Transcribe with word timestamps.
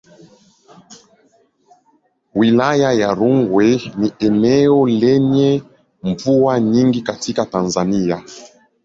Wilaya 2.35 2.91
ya 2.93 3.13
Rungwe 3.13 3.67
ni 3.99 4.11
eneo 4.19 4.87
lenye 4.87 5.63
mvua 6.03 6.59
nyingi 6.59 7.01
katika 7.01 7.45
Tanzania. 7.45 8.23